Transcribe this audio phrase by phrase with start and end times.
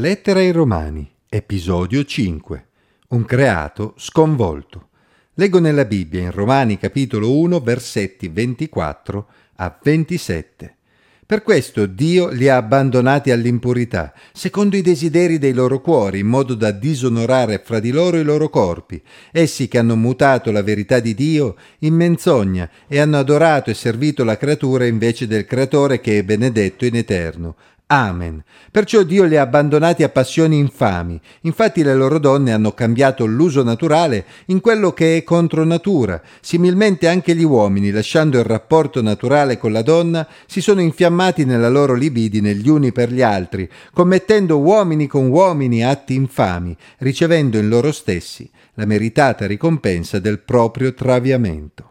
[0.00, 2.66] Lettera ai Romani, episodio 5.
[3.08, 4.88] Un creato sconvolto.
[5.34, 9.26] Leggo nella Bibbia in Romani capitolo 1 versetti 24
[9.56, 10.76] a 27.
[11.26, 16.54] Per questo Dio li ha abbandonati all'impurità, secondo i desideri dei loro cuori, in modo
[16.54, 21.14] da disonorare fra di loro i loro corpi, essi che hanno mutato la verità di
[21.14, 26.24] Dio in menzogna e hanno adorato e servito la creatura invece del Creatore che è
[26.24, 27.54] benedetto in eterno,
[27.92, 28.44] Amen.
[28.70, 31.20] Perciò Dio li ha abbandonati a passioni infami.
[31.40, 36.22] Infatti le loro donne hanno cambiato l'uso naturale in quello che è contro natura.
[36.40, 41.68] Similmente anche gli uomini, lasciando il rapporto naturale con la donna, si sono infiammati nella
[41.68, 47.68] loro libidine gli uni per gli altri, commettendo uomini con uomini atti infami, ricevendo in
[47.68, 51.88] loro stessi la meritata ricompensa del proprio traviamento.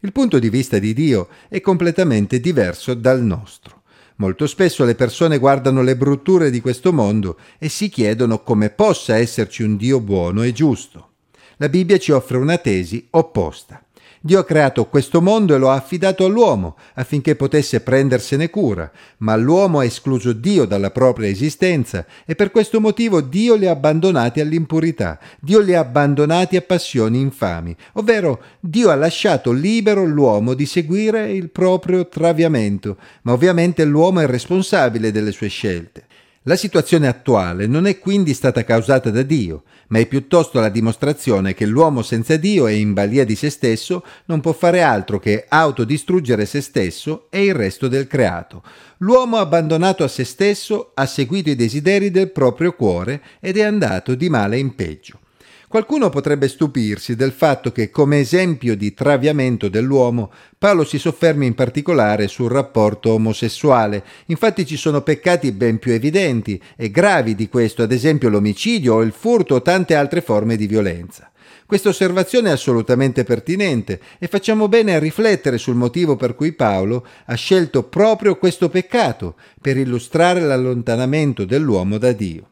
[0.00, 3.79] Il punto di vista di Dio è completamente diverso dal nostro.
[4.20, 9.16] Molto spesso le persone guardano le brutture di questo mondo e si chiedono come possa
[9.16, 11.12] esserci un Dio buono e giusto.
[11.56, 13.82] La Bibbia ci offre una tesi opposta.
[14.22, 19.34] Dio ha creato questo mondo e lo ha affidato all'uomo affinché potesse prendersene cura, ma
[19.34, 24.40] l'uomo ha escluso Dio dalla propria esistenza e per questo motivo Dio li ha abbandonati
[24.40, 30.66] all'impurità, Dio li ha abbandonati a passioni infami, ovvero Dio ha lasciato libero l'uomo di
[30.66, 36.08] seguire il proprio traviamento, ma ovviamente l'uomo è responsabile delle sue scelte.
[36.44, 41.52] La situazione attuale non è quindi stata causata da Dio, ma è piuttosto la dimostrazione
[41.52, 45.44] che l'uomo senza Dio e in balia di se stesso non può fare altro che
[45.46, 48.62] autodistruggere se stesso e il resto del creato.
[49.00, 54.14] L'uomo abbandonato a se stesso ha seguito i desideri del proprio cuore ed è andato
[54.14, 55.18] di male in peggio.
[55.70, 61.54] Qualcuno potrebbe stupirsi del fatto che, come esempio di traviamento dell'uomo, Paolo si soffermi in
[61.54, 64.02] particolare sul rapporto omosessuale.
[64.26, 69.02] Infatti ci sono peccati ben più evidenti e gravi di questo, ad esempio l'omicidio o
[69.02, 71.30] il furto o tante altre forme di violenza.
[71.66, 77.06] Questa osservazione è assolutamente pertinente e facciamo bene a riflettere sul motivo per cui Paolo
[77.26, 82.48] ha scelto proprio questo peccato per illustrare l'allontanamento dell'uomo da Dio.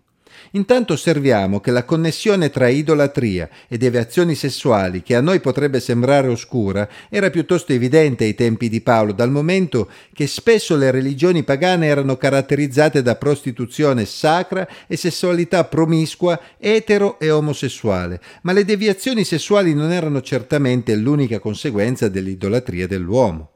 [0.52, 6.28] Intanto osserviamo che la connessione tra idolatria e deviazioni sessuali, che a noi potrebbe sembrare
[6.28, 11.86] oscura, era piuttosto evidente ai tempi di Paolo, dal momento che spesso le religioni pagane
[11.86, 19.74] erano caratterizzate da prostituzione sacra e sessualità promiscua, etero e omosessuale, ma le deviazioni sessuali
[19.74, 23.50] non erano certamente l'unica conseguenza dell'idolatria dell'uomo.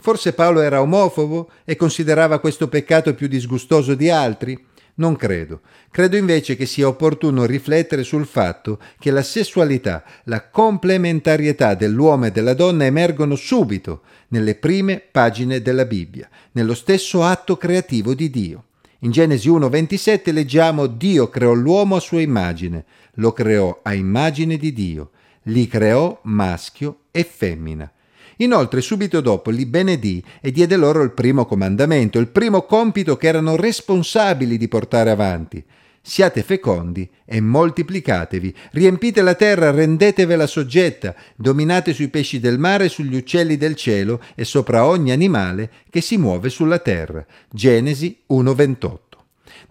[0.00, 4.72] Forse Paolo era omofobo e considerava questo peccato più disgustoso di altri?
[4.96, 5.62] Non credo.
[5.90, 12.30] Credo invece che sia opportuno riflettere sul fatto che la sessualità, la complementarietà dell'uomo e
[12.30, 18.64] della donna emergono subito nelle prime pagine della Bibbia, nello stesso atto creativo di Dio.
[19.00, 22.84] In Genesi 1:27 leggiamo Dio creò l'uomo a sua immagine,
[23.14, 25.10] lo creò a immagine di Dio,
[25.44, 27.90] li creò maschio e femmina.
[28.38, 33.28] Inoltre subito dopo li benedì e diede loro il primo comandamento, il primo compito che
[33.28, 35.64] erano responsabili di portare avanti.
[36.06, 43.16] Siate fecondi e moltiplicatevi, riempite la terra, rendetevela soggetta, dominate sui pesci del mare, sugli
[43.16, 47.24] uccelli del cielo e sopra ogni animale che si muove sulla terra.
[47.50, 49.03] Genesi 1:28.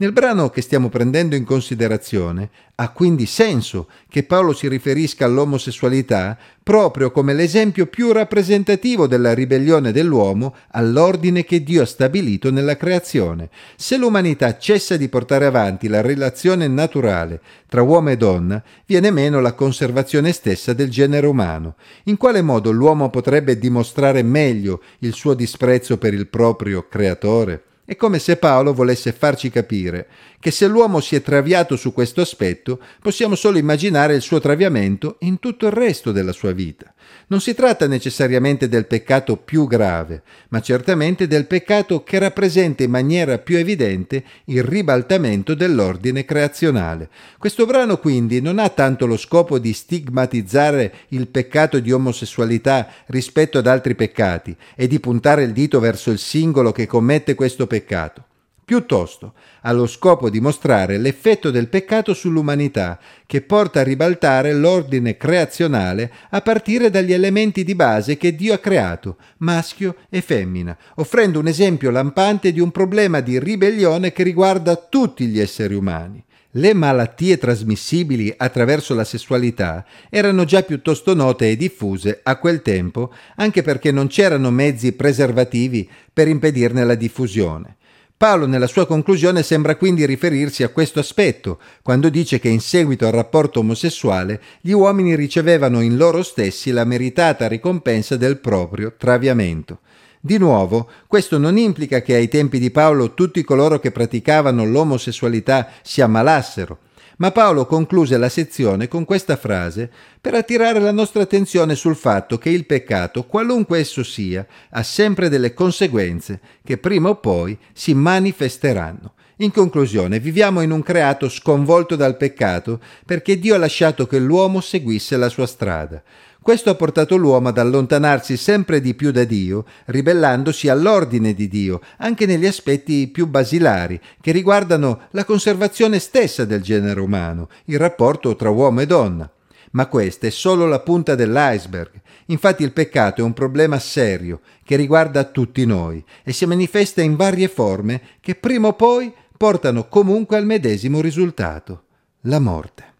[0.03, 6.37] Nel brano che stiamo prendendo in considerazione ha quindi senso che Paolo si riferisca all'omosessualità
[6.61, 13.49] proprio come l'esempio più rappresentativo della ribellione dell'uomo all'ordine che Dio ha stabilito nella creazione.
[13.77, 19.39] Se l'umanità cessa di portare avanti la relazione naturale tra uomo e donna, viene meno
[19.39, 21.75] la conservazione stessa del genere umano.
[22.05, 27.63] In quale modo l'uomo potrebbe dimostrare meglio il suo disprezzo per il proprio creatore?
[27.85, 30.07] È come se Paolo volesse farci capire
[30.43, 35.15] che se l'uomo si è traviato su questo aspetto, possiamo solo immaginare il suo traviamento
[35.19, 36.93] in tutto il resto della sua vita.
[37.27, 42.91] Non si tratta necessariamente del peccato più grave, ma certamente del peccato che rappresenta in
[42.91, 47.07] maniera più evidente il ribaltamento dell'ordine creazionale.
[47.37, 53.59] Questo brano quindi non ha tanto lo scopo di stigmatizzare il peccato di omosessualità rispetto
[53.59, 58.25] ad altri peccati e di puntare il dito verso il singolo che commette questo peccato
[58.65, 59.33] Piuttosto
[59.63, 66.11] ha lo scopo di mostrare l'effetto del peccato sull'umanità, che porta a ribaltare l'ordine creazionale
[66.29, 71.47] a partire dagli elementi di base che Dio ha creato, maschio e femmina, offrendo un
[71.47, 76.23] esempio lampante di un problema di ribellione che riguarda tutti gli esseri umani.
[76.51, 83.11] Le malattie trasmissibili attraverso la sessualità erano già piuttosto note e diffuse a quel tempo,
[83.35, 87.77] anche perché non c'erano mezzi preservativi per impedirne la diffusione.
[88.15, 93.05] Paolo nella sua conclusione sembra quindi riferirsi a questo aspetto, quando dice che in seguito
[93.05, 99.79] al rapporto omosessuale gli uomini ricevevano in loro stessi la meritata ricompensa del proprio traviamento.
[100.21, 105.71] Di nuovo, questo non implica che ai tempi di Paolo tutti coloro che praticavano l'omosessualità
[105.81, 106.77] si ammalassero,
[107.17, 109.89] ma Paolo concluse la sezione con questa frase
[110.19, 115.29] per attirare la nostra attenzione sul fatto che il peccato, qualunque esso sia, ha sempre
[115.29, 119.13] delle conseguenze che prima o poi si manifesteranno.
[119.37, 124.61] In conclusione, viviamo in un creato sconvolto dal peccato perché Dio ha lasciato che l'uomo
[124.61, 126.01] seguisse la sua strada.
[126.43, 131.79] Questo ha portato l'uomo ad allontanarsi sempre di più da Dio, ribellandosi all'ordine di Dio,
[131.99, 138.35] anche negli aspetti più basilari, che riguardano la conservazione stessa del genere umano, il rapporto
[138.35, 139.31] tra uomo e donna.
[139.71, 142.01] Ma questa è solo la punta dell'iceberg.
[142.25, 147.15] Infatti il peccato è un problema serio che riguarda tutti noi e si manifesta in
[147.15, 151.83] varie forme che prima o poi portano comunque al medesimo risultato,
[152.23, 152.92] la morte.